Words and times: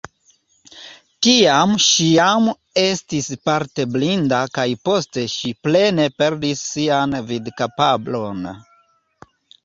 Tiam 1.25 1.73
ŝi 1.87 2.05
jam 2.11 2.47
estis 2.83 3.27
parte 3.49 3.85
blinda 3.97 4.39
kaj 4.55 4.65
poste 4.89 5.25
ŝi 5.33 5.51
plene 5.67 6.07
perdis 6.23 6.63
sian 6.71 7.13
vidkapablon. 7.33 8.49